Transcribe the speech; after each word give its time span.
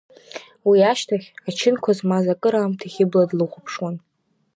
Уи 0.67 0.79
ашьҭахь 0.91 1.27
ачынқәа 1.47 1.91
змаз 1.97 2.25
акыраамҭа 2.33 2.87
Хьыбла 2.93 3.29
длыхәаԥшуан. 3.29 3.95